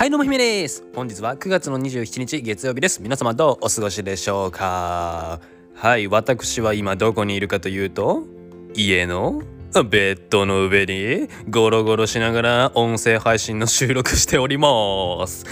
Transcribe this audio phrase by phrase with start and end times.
[0.00, 0.82] はいどうもひめです。
[0.94, 3.02] 本日は9月の27日月曜日です。
[3.02, 5.40] 皆様どうお過ごしでしょうか？
[5.74, 8.22] はい私は今どこにいるかというと
[8.72, 9.42] 家の
[9.74, 15.44] ベッドの上にゴロゴロしながら音声配信の収録しております。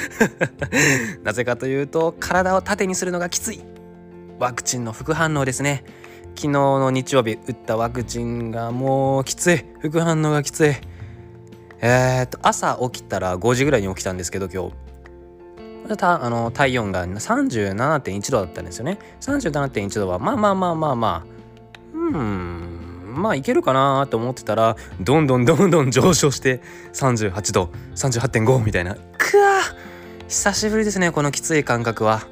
[1.23, 3.61] なぜかというと体を縦にするのがきつい。
[4.39, 5.85] ワクチンの副反応ですね。
[6.37, 9.63] 昨日の日曜日打ったワクチンがもうきつい。
[9.83, 10.71] 副反応がきつい。
[11.81, 14.89] えー、っと朝起きたら5時ぐらいに起きたんですけど今日。
[15.97, 18.99] たあの体温が37.1度だったんですよね。
[19.21, 21.39] 37.1度はまあまあまあまあまあ
[21.95, 26.61] うんまあいけるかなと思ってたらどんどんどんどん上昇して
[26.93, 28.97] 38度38.5みたいな。
[29.17, 29.61] くわ
[30.29, 32.27] 久しぶりですねこのきつい感覚は。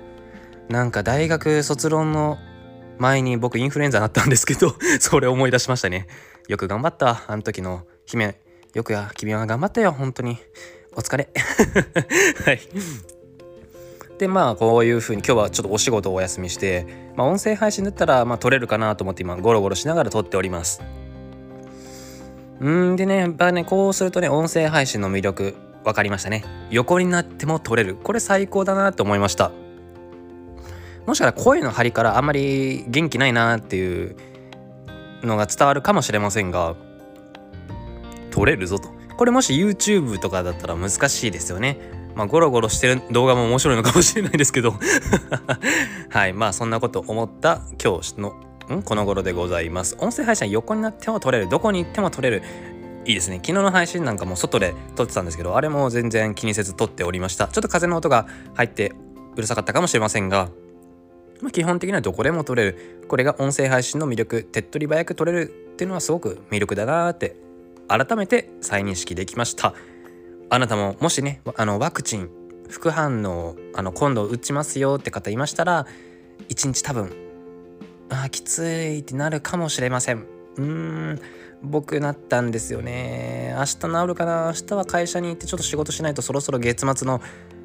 [0.69, 2.39] なんか大学卒論の
[2.99, 6.07] 前に僕インフルエンザになったんですけどそれ思い出しましたね。
[6.49, 8.46] よく頑張ったあの時の姫。
[8.75, 10.39] よくや君は頑張ったよ本当に。
[10.95, 11.29] お疲れ。
[12.45, 12.61] はい。
[14.19, 16.87] でまあこういう風に今日はちょっとお仕事をお休みして
[17.17, 20.83] まあ音声配信だったらまあ撮れるかなと思って今ゴロゴロしながら撮っております。
[22.61, 26.45] うんでねやっぱねこうするとね音声配信の魅力分かりましたね。
[26.71, 27.97] 横になっても撮れる。
[27.97, 29.53] これ最高だなと思いました。
[31.07, 34.17] もしかしたら声の張りからあんまり元気ないなっていう
[35.23, 36.75] のが伝わるかもしれませんが
[38.37, 38.91] 撮れるぞと。
[39.17, 41.79] これもし YouTube とかだったら難しいですよね。
[42.15, 44.75] まあゴロゴロしてる動画も面白いのかもしれないですけど。
[46.11, 46.35] はい。
[46.35, 48.35] まあそんなこと思った今日の
[48.77, 48.83] ん？
[48.83, 49.97] この頃でございます。
[50.01, 51.49] 音声配信横になっても撮れる。
[51.49, 52.43] どこに行っても撮れる。
[53.07, 53.37] いいですね。
[53.37, 57.49] 昨日の配信なんかも外で撮ってたんですけどあれも全然気にせず撮っておりました。
[57.49, 58.93] ちょっと風の音が入って
[59.35, 60.51] うるさかったかもしれませんが
[61.41, 63.05] まあ、基本的にはどこでも撮れる。
[63.09, 64.43] これが音声配信の魅力。
[64.43, 65.43] 手っ取り早く撮れる
[65.73, 67.46] っていうのはすごく魅力だなーって
[67.89, 69.75] 改めて再認識できました。
[70.49, 72.31] あなたももしねあのワクチン
[72.69, 75.87] 副反応あの今度打ちますよって方いましたら
[76.49, 77.13] 一日多分
[78.09, 80.27] あきついってなるかもしれません。
[80.57, 81.21] うーん
[81.63, 83.55] 僕なったんですよね。
[83.57, 84.47] 明日治るかな？
[84.47, 87.21] 明日は会社に行ってちょっと仕事しないとそろそろ月末の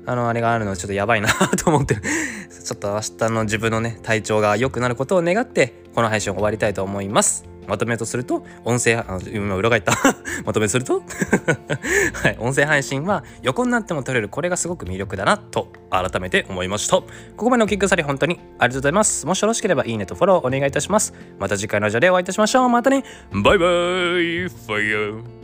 [0.06, 2.02] あのあれがあるのでちょっとやばいなと思ってる。
[2.64, 7.51] ちょっと明日の自分のね体調が良くなることを願ってこの配信を終わりたいと思います。
[7.68, 9.94] まとめとすると音声あ今裏返った。
[10.46, 11.02] まとめすると
[12.14, 14.30] はい音声配信は横になっても撮れる。
[14.30, 16.98] これがすごく魅力だなと改めて思いました。
[16.98, 17.06] こ
[17.36, 19.26] こまでのキックさり本当にありがとうございます。
[19.26, 21.14] もしよろしければいいねとフォローお願いいたします。
[21.40, 22.70] また次回のラジオでお会いいたしましょう。
[22.70, 23.04] またね。
[23.32, 24.50] バイバイ。
[24.50, 25.41] ファイヤー